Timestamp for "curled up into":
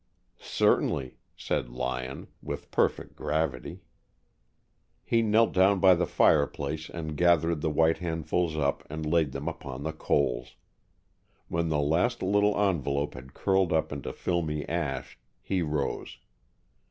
13.35-14.11